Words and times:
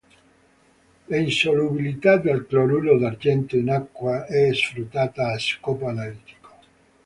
L'insolubilità 1.09 2.17
del 2.17 2.47
cloruro 2.47 2.97
d'argento 2.97 3.55
in 3.55 3.69
acqua 3.69 4.25
è 4.25 4.51
sfruttata 4.51 5.27
a 5.27 5.37
scopo 5.37 5.85
analitico. 5.89 6.53